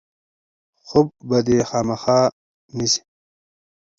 [0.87, 2.19] خوب به دی خامخا
[2.75, 3.01] نیسي.